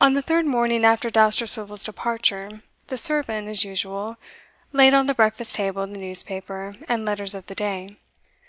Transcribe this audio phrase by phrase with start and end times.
[0.00, 4.16] On the third morning after Dousterswivel's departure, the servant, as usual,
[4.72, 7.96] laid on the breakfast table the newspaper and letters of the day.